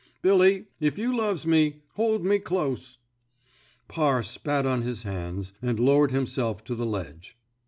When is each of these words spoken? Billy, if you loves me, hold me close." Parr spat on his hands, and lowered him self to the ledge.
Billy, 0.23 0.65
if 0.79 0.97
you 0.97 1.15
loves 1.15 1.45
me, 1.45 1.75
hold 1.93 2.25
me 2.25 2.39
close." 2.39 2.97
Parr 3.87 4.23
spat 4.23 4.65
on 4.65 4.81
his 4.81 5.03
hands, 5.03 5.53
and 5.61 5.79
lowered 5.79 6.09
him 6.11 6.25
self 6.25 6.63
to 6.63 6.73
the 6.73 6.87
ledge. 6.87 7.37